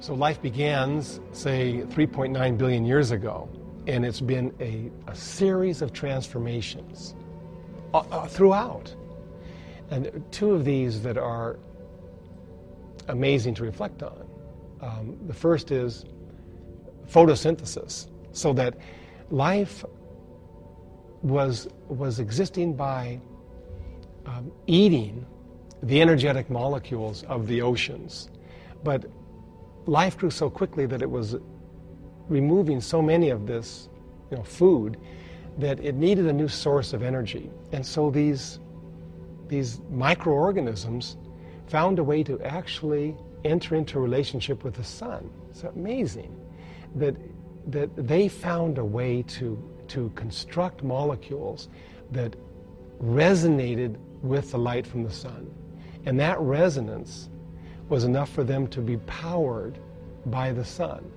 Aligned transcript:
So 0.00 0.14
life 0.14 0.40
begins, 0.40 1.20
say, 1.32 1.82
3.9 1.88 2.56
billion 2.56 2.84
years 2.84 3.10
ago, 3.10 3.48
and 3.88 4.06
it's 4.06 4.20
been 4.20 4.54
a, 4.60 4.90
a 5.10 5.14
series 5.14 5.82
of 5.82 5.92
transformations 5.92 7.16
uh, 7.92 7.98
uh, 7.98 8.28
throughout. 8.28 8.94
And 9.90 10.24
two 10.30 10.52
of 10.52 10.64
these 10.64 11.02
that 11.02 11.18
are 11.18 11.58
amazing 13.08 13.54
to 13.54 13.64
reflect 13.64 14.04
on. 14.04 14.28
Um, 14.80 15.18
the 15.26 15.34
first 15.34 15.72
is 15.72 16.04
photosynthesis, 17.10 18.08
so 18.30 18.52
that 18.52 18.78
life 19.30 19.84
was, 21.22 21.66
was 21.88 22.20
existing 22.20 22.74
by 22.74 23.20
um, 24.26 24.52
eating 24.68 25.26
the 25.82 26.00
energetic 26.00 26.50
molecules 26.50 27.24
of 27.24 27.48
the 27.48 27.62
oceans. 27.62 28.30
But 28.84 29.06
life 29.88 30.18
grew 30.18 30.30
so 30.30 30.50
quickly 30.50 30.84
that 30.86 31.00
it 31.00 31.10
was 31.10 31.36
removing 32.28 32.80
so 32.80 33.00
many 33.00 33.30
of 33.30 33.46
this 33.46 33.88
you 34.30 34.36
know, 34.36 34.42
food 34.42 34.98
that 35.56 35.80
it 35.80 35.94
needed 35.94 36.26
a 36.26 36.32
new 36.32 36.46
source 36.46 36.92
of 36.92 37.02
energy. 37.02 37.50
And 37.72 37.84
so 37.84 38.10
these, 38.10 38.60
these 39.48 39.80
microorganisms 39.90 41.16
found 41.66 41.98
a 41.98 42.04
way 42.04 42.22
to 42.22 42.40
actually 42.42 43.16
enter 43.44 43.74
into 43.76 43.98
a 43.98 44.00
relationship 44.00 44.62
with 44.62 44.74
the 44.74 44.84
sun. 44.84 45.30
It's 45.50 45.62
amazing 45.62 46.38
that, 46.96 47.16
that 47.66 47.88
they 47.96 48.28
found 48.28 48.78
a 48.78 48.84
way 48.84 49.22
to, 49.22 49.58
to 49.88 50.10
construct 50.14 50.82
molecules 50.82 51.68
that 52.12 52.36
resonated 53.02 53.96
with 54.22 54.50
the 54.50 54.58
light 54.58 54.86
from 54.86 55.02
the 55.02 55.10
sun. 55.10 55.50
And 56.04 56.20
that 56.20 56.38
resonance 56.40 57.30
was 57.88 58.04
enough 58.04 58.30
for 58.30 58.44
them 58.44 58.66
to 58.68 58.80
be 58.80 58.98
powered 58.98 59.78
by 60.26 60.52
the 60.52 60.64
sun. 60.64 61.10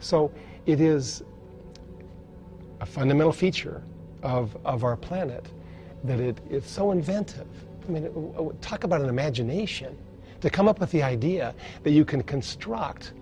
So 0.00 0.32
it 0.66 0.80
is 0.80 1.22
a 2.80 2.86
fundamental 2.86 3.32
feature 3.32 3.82
of, 4.22 4.56
of 4.64 4.84
our 4.84 4.96
planet 4.96 5.46
that 6.04 6.20
it, 6.20 6.38
it's 6.50 6.70
so 6.70 6.92
inventive. 6.92 7.46
I 7.88 7.90
mean, 7.90 8.56
talk 8.60 8.84
about 8.84 9.00
an 9.00 9.08
imagination 9.08 9.96
to 10.40 10.50
come 10.50 10.68
up 10.68 10.80
with 10.80 10.90
the 10.90 11.02
idea 11.02 11.54
that 11.82 11.92
you 11.92 12.04
can 12.04 12.22
construct 12.22 13.12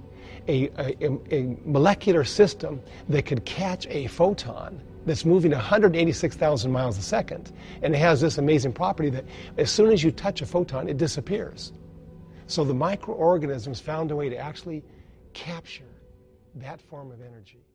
a, 0.49 0.69
a, 0.79 1.11
a 1.31 1.57
molecular 1.65 2.25
system 2.25 2.81
that 3.09 3.25
could 3.25 3.45
catch 3.45 3.87
a 3.89 4.07
photon 4.09 4.81
that's 5.07 5.25
moving 5.25 5.53
186,000 5.53 6.71
miles 6.73 6.99
a 6.99 7.03
second. 7.03 7.53
And 7.83 7.95
it 7.95 7.99
has 7.99 8.21
this 8.21 8.39
amazing 8.39 8.73
property 8.73 9.11
that 9.11 9.25
as 9.59 9.71
soon 9.71 9.93
as 9.93 10.03
you 10.03 10.11
touch 10.11 10.43
a 10.43 10.47
photon, 10.47 10.89
it 10.89 10.97
disappears. 10.97 11.73
So 12.47 12.65
the 12.65 12.75
microorganisms 12.75 13.81
found 13.81 14.11
a 14.11 14.17
way 14.17 14.29
to 14.29 14.37
actually 14.37 14.83
capture 15.35 15.85
that 16.55 16.81
form 16.81 17.11
of 17.13 17.21
energy. 17.21 17.67